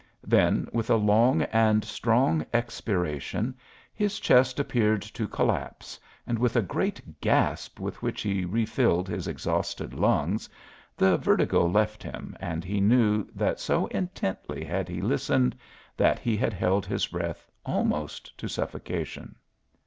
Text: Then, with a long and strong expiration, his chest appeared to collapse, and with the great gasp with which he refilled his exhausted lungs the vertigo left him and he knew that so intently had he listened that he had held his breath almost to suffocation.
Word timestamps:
Then, 0.25 0.67
with 0.73 0.89
a 0.89 0.95
long 0.95 1.43
and 1.43 1.85
strong 1.85 2.43
expiration, 2.55 3.55
his 3.93 4.19
chest 4.19 4.59
appeared 4.59 5.03
to 5.03 5.27
collapse, 5.27 5.99
and 6.25 6.39
with 6.39 6.53
the 6.53 6.63
great 6.63 7.21
gasp 7.21 7.79
with 7.79 8.01
which 8.01 8.23
he 8.23 8.43
refilled 8.43 9.07
his 9.07 9.27
exhausted 9.27 9.93
lungs 9.93 10.49
the 10.97 11.19
vertigo 11.19 11.67
left 11.67 12.01
him 12.01 12.35
and 12.39 12.63
he 12.63 12.81
knew 12.81 13.27
that 13.35 13.59
so 13.59 13.85
intently 13.91 14.63
had 14.63 14.89
he 14.89 15.01
listened 15.01 15.55
that 15.97 16.17
he 16.17 16.35
had 16.35 16.53
held 16.53 16.87
his 16.87 17.05
breath 17.05 17.51
almost 17.63 18.35
to 18.39 18.47
suffocation. 18.49 19.35